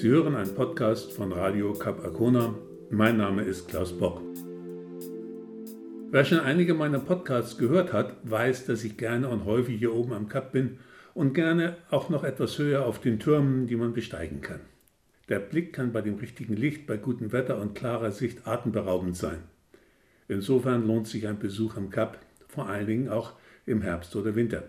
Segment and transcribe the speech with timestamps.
[0.00, 2.54] Sie hören einen Podcast von Radio Cap Arcona.
[2.88, 4.22] Mein Name ist Klaus Bock.
[6.12, 10.12] Wer schon einige meiner Podcasts gehört hat, weiß, dass ich gerne und häufig hier oben
[10.12, 10.78] am Kap bin
[11.14, 14.60] und gerne auch noch etwas höher auf den Türmen, die man besteigen kann.
[15.28, 19.42] Der Blick kann bei dem richtigen Licht, bei gutem Wetter und klarer Sicht atemberaubend sein.
[20.28, 23.32] Insofern lohnt sich ein Besuch am Kap, vor allen Dingen auch
[23.66, 24.62] im Herbst oder Winter.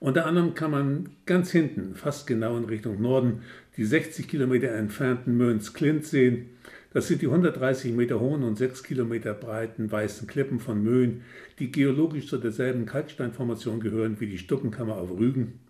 [0.00, 3.42] Unter anderem kann man ganz hinten, fast genau in Richtung Norden,
[3.76, 6.50] die 60 Kilometer entfernten Möns Klint sehen.
[6.92, 11.22] Das sind die 130 Meter hohen und 6 Kilometer breiten weißen Klippen von Möhn,
[11.58, 15.60] die geologisch zu derselben Kalksteinformation gehören wie die Stuckenkammer auf Rügen,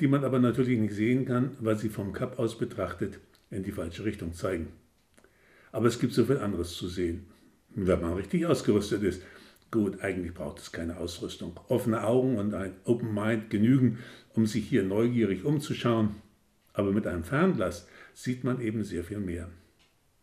[0.00, 3.18] die man aber natürlich nicht sehen kann, weil sie vom Kap aus betrachtet
[3.50, 4.68] in die falsche Richtung zeigen.
[5.70, 7.26] Aber es gibt so viel anderes zu sehen,
[7.74, 9.22] wenn man richtig ausgerüstet ist.
[9.72, 11.58] Gut, eigentlich braucht es keine Ausrüstung.
[11.68, 13.98] Offene Augen und ein Open Mind genügen,
[14.34, 16.16] um sich hier neugierig umzuschauen.
[16.74, 19.48] Aber mit einem Fernglas sieht man eben sehr viel mehr.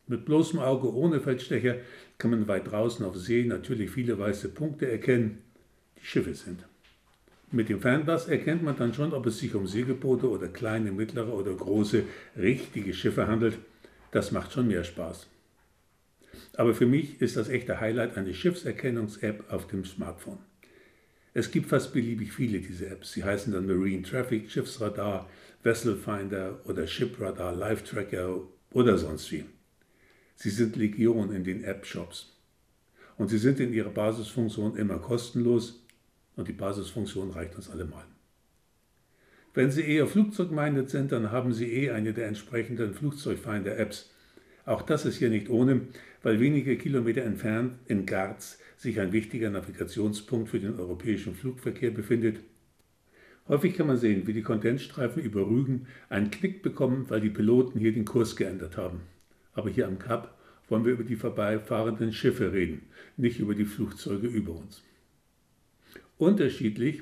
[0.05, 1.77] Mit bloßem Auge ohne Feldstecher
[2.19, 5.39] kann man weit draußen auf See natürlich viele weiße Punkte erkennen,
[5.99, 6.63] die Schiffe sind.
[7.51, 11.33] Mit dem Fernglas erkennt man dann schon, ob es sich um Segelboote oder kleine, mittlere
[11.33, 12.03] oder große,
[12.37, 13.57] richtige Schiffe handelt.
[14.11, 15.27] Das macht schon mehr Spaß.
[16.59, 20.39] Aber für mich ist das echte Highlight eine Schiffserkennungs-App auf dem Smartphone.
[21.33, 23.13] Es gibt fast beliebig viele dieser Apps.
[23.13, 25.29] Sie heißen dann Marine Traffic, Schiffsradar,
[25.63, 29.45] Vessel Finder oder Ship Radar, Live Tracker oder sonst wie.
[30.35, 32.37] Sie sind Legion in den App-Shops.
[33.15, 35.87] Und sie sind in ihrer Basisfunktion immer kostenlos
[36.35, 38.03] und die Basisfunktion reicht uns allemal.
[39.53, 44.11] Wenn Sie eher flugzeugmeindet sind, dann haben Sie eh eine der entsprechenden Flugzeugfinder-Apps.
[44.69, 45.81] Auch das ist hier nicht ohne,
[46.21, 52.41] weil wenige Kilometer entfernt in Garz sich ein wichtiger Navigationspunkt für den europäischen Flugverkehr befindet.
[53.47, 57.79] Häufig kann man sehen, wie die Kondensstreifen über Rügen einen Knick bekommen, weil die Piloten
[57.79, 58.99] hier den Kurs geändert haben.
[59.53, 62.83] Aber hier am Kap wollen wir über die vorbeifahrenden Schiffe reden,
[63.17, 64.83] nicht über die Flugzeuge über uns.
[66.19, 67.01] Unterschiedlich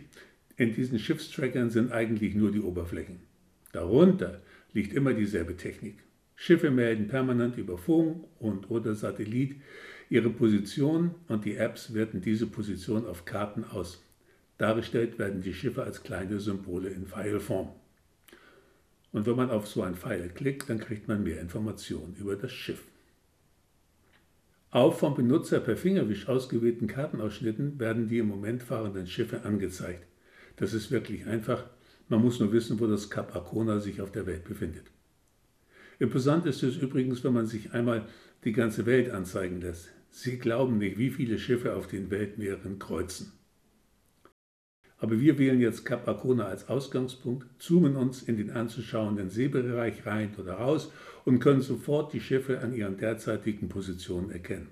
[0.56, 3.20] in diesen Schiffstrackern sind eigentlich nur die Oberflächen.
[3.74, 6.07] Darunter liegt immer dieselbe Technik.
[6.40, 9.56] Schiffe melden permanent über Funk und oder Satellit
[10.08, 14.04] ihre Position und die Apps werten diese Position auf Karten aus.
[14.60, 17.70] Dargestellt werden die Schiffe als kleine Symbole in Pfeilform.
[19.12, 22.52] Und wenn man auf so ein Pfeil klickt, dann kriegt man mehr Informationen über das
[22.52, 22.84] Schiff.
[24.70, 30.06] Auf vom Benutzer per Fingerwisch ausgewählten Kartenausschnitten werden die im Moment fahrenden Schiffe angezeigt.
[30.58, 31.66] Das ist wirklich einfach.
[32.10, 34.86] Man muss nur wissen, wo das Kap Arkona sich auf der Welt befindet.
[36.00, 38.08] Imposant ist es übrigens, wenn man sich einmal
[38.44, 39.90] die ganze Welt anzeigen lässt.
[40.10, 43.34] Sie glauben nicht, wie viele Schiffe auf den Weltmeeren kreuzen.
[45.00, 50.36] Aber wir wählen jetzt Kap Arkona als Ausgangspunkt, zoomen uns in den anzuschauenden Seebereich rein
[50.38, 50.92] oder raus
[51.24, 54.70] und können sofort die Schiffe an ihren derzeitigen Positionen erkennen.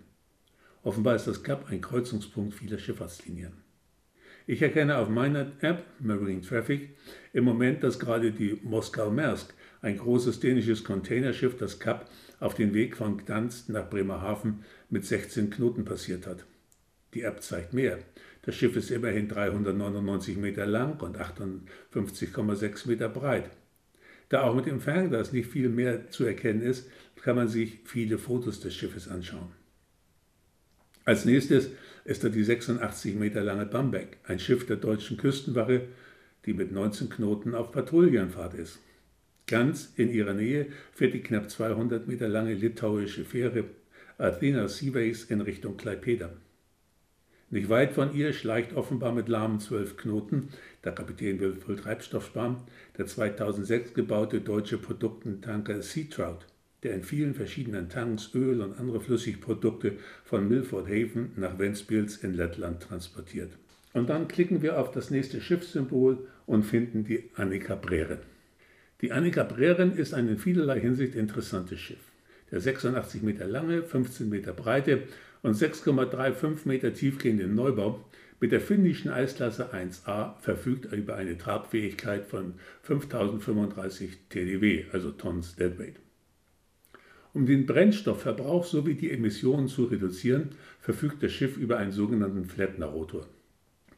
[0.83, 3.53] Offenbar ist das Kap ein Kreuzungspunkt vieler Schifffahrtslinien.
[4.47, 6.95] Ich erkenne auf meiner App Marine Traffic
[7.33, 9.53] im Moment, dass gerade die Moskau Maersk
[9.85, 12.09] ein großes dänisches Containerschiff, das Kap,
[12.39, 16.43] auf den Weg von Gdansk nach Bremerhaven mit 16 Knoten passiert hat.
[17.13, 17.99] Die App zeigt mehr.
[18.41, 23.51] Das Schiff ist immerhin 399 Meter lang und 58,6 Meter breit.
[24.29, 26.89] Da auch mit dem Fernglas nicht viel mehr zu erkennen ist,
[27.21, 29.51] kann man sich viele Fotos des Schiffes anschauen.
[31.05, 31.69] Als nächstes
[32.05, 35.89] ist da die 86 Meter lange Bamberg, ein Schiff der deutschen Küstenwache,
[36.47, 38.79] die mit 19 Knoten auf Patrouillenfahrt ist.
[39.47, 43.65] Ganz in ihrer Nähe fährt die knapp 200 Meter lange litauische Fähre
[44.17, 46.31] Athena Seaways in Richtung Klaipeda.
[47.51, 50.49] Nicht weit von ihr schleicht offenbar mit lahmen zwölf Knoten,
[50.83, 52.57] der Kapitän will voll Treibstoff sparen,
[52.97, 56.39] der 2006 gebaute deutsche Produktentanker Sea Trout,
[56.81, 62.33] der in vielen verschiedenen Tanks Öl und andere Flüssigprodukte von Milford Haven nach Ventspils in
[62.33, 63.51] Lettland transportiert.
[63.93, 68.34] Und dann klicken wir auf das nächste Schiffssymbol und finden die Annika Brehren.
[69.01, 71.99] Die Annika Brehren ist ein in vielerlei Hinsicht interessantes Schiff.
[72.51, 75.03] Der 86 Meter lange, 15 Meter breite
[75.43, 78.05] und 6,35 Meter tiefgehende Neubau
[78.39, 82.53] mit der finnischen Eisklasse 1A verfügt über eine Tragfähigkeit von
[82.83, 85.99] 5035 TDW, also Tons Deadweight.
[87.33, 93.27] Um den Brennstoffverbrauch sowie die Emissionen zu reduzieren, verfügt das Schiff über einen sogenannten Flettner-Rotor.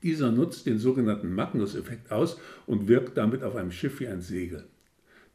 [0.01, 4.65] Dieser nutzt den sogenannten Magnus-Effekt aus und wirkt damit auf einem Schiff wie ein Segel.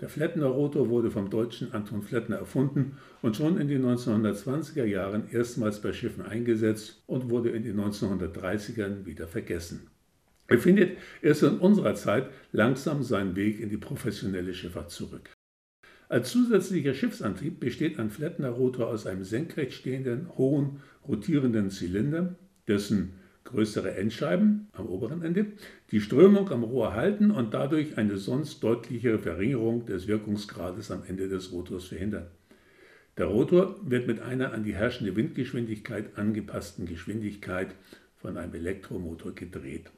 [0.03, 5.81] Der Flettner-Rotor wurde vom deutschen Anton Flettner erfunden und schon in den 1920er Jahren erstmals
[5.81, 9.87] bei Schiffen eingesetzt und wurde in den 1930ern wieder vergessen.
[10.49, 15.31] Er findet erst in unserer Zeit langsam seinen Weg in die professionelle Schifffahrt zurück.
[16.09, 22.35] Als zusätzlicher Schiffsantrieb besteht ein Flettner-Rotor aus einem senkrecht stehenden, hohen, rotierenden Zylinder,
[22.67, 23.21] dessen
[23.53, 25.47] größere Endscheiben am oberen Ende
[25.91, 31.29] die Strömung am Rohr halten und dadurch eine sonst deutlichere Verringerung des Wirkungsgrades am Ende
[31.29, 32.27] des Rotors verhindern.
[33.19, 37.75] Der Rotor wird mit einer an die herrschende Windgeschwindigkeit angepassten Geschwindigkeit
[38.17, 39.91] von einem Elektromotor gedreht.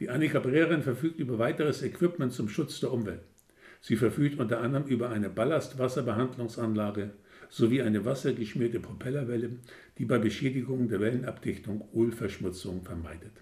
[0.00, 3.20] Die Annika Brehren verfügt über weiteres Equipment zum Schutz der Umwelt.
[3.80, 7.10] Sie verfügt unter anderem über eine Ballastwasserbehandlungsanlage
[7.50, 9.50] sowie eine wassergeschmierte Propellerwelle,
[9.98, 13.32] die bei Beschädigungen der Wellenabdichtung Ölverschmutzung vermeidet.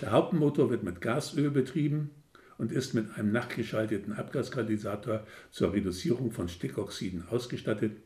[0.00, 2.10] Der Hauptmotor wird mit Gasöl betrieben
[2.56, 7.98] und ist mit einem nachgeschalteten Abgaskatalysator zur Reduzierung von Stickoxiden ausgestattet.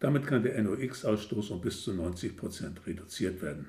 [0.00, 3.66] Damit kann der NOx-Ausstoß um bis zu 90 Prozent reduziert werden.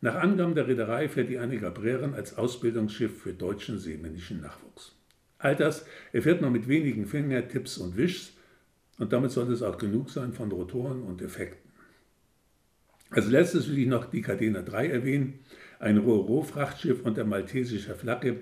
[0.00, 4.94] Nach Angaben der Reederei fährt die Annika Brehren als Ausbildungsschiff für deutschen seemännischen Nachwuchs.
[5.38, 8.35] All das erfährt man mit wenigen Fingertipps und Wischs
[8.98, 11.70] und damit sollte es auch genug sein von Rotoren und Effekten.
[13.10, 15.40] Als letztes will ich noch die Cadena 3 erwähnen,
[15.78, 18.40] ein Ro-Ro-Frachtschiff unter maltesischer Flagge,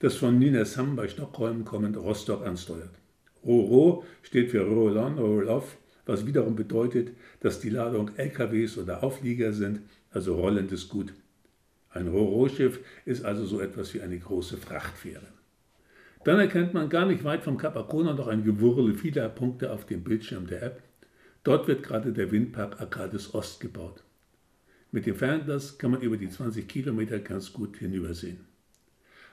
[0.00, 2.90] das von Nynäshamn bei Stockholm kommend Rostock ansteuert.
[3.44, 9.80] Ro-Ro steht für Roll-on, Roll-off, was wiederum bedeutet, dass die Ladung LKWs oder Auflieger sind,
[10.10, 11.14] also rollendes Gut.
[11.90, 15.28] Ein Ro-Ro-Schiff ist also so etwas wie eine große Frachtfähre.
[16.24, 19.84] Dann erkennt man gar nicht weit vom Kap Arkona noch ein Gewurle vieler Punkte auf
[19.84, 20.82] dem Bildschirm der App.
[21.42, 24.02] Dort wird gerade der Windpark Arcades Ost gebaut.
[24.90, 28.40] Mit dem Fernglas kann man über die 20 Kilometer ganz gut hinübersehen.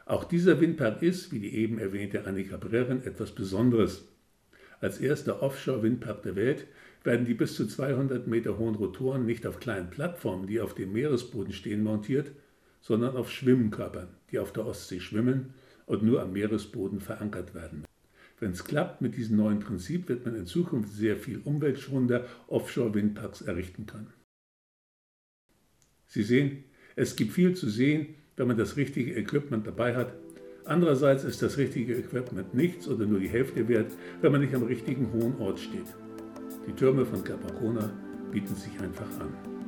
[0.06, 4.10] Auch dieser Windpark ist, wie die eben erwähnte Annika Brehren, etwas Besonderes.
[4.82, 6.68] Als erster Offshore-Windpark der Welt
[7.06, 10.92] werden die bis zu 200 Meter hohen Rotoren nicht auf kleinen Plattformen, die auf dem
[10.92, 12.32] Meeresboden stehen, montiert,
[12.82, 15.54] sondern auf Schwimmkörpern, die auf der Ostsee schwimmen
[15.92, 17.84] und nur am Meeresboden verankert werden.
[18.40, 23.42] Wenn es klappt mit diesem neuen Prinzip, wird man in Zukunft sehr viel umweltschonender Offshore-Windparks
[23.42, 24.14] errichten können.
[26.08, 26.64] Sie sehen,
[26.96, 30.14] es gibt viel zu sehen, wenn man das richtige Equipment dabei hat.
[30.64, 33.92] Andererseits ist das richtige Equipment nichts oder nur die Hälfte wert,
[34.22, 35.94] wenn man nicht am richtigen hohen Ort steht.
[36.68, 37.92] Die Türme von Capacona
[38.32, 39.61] bieten sich einfach an.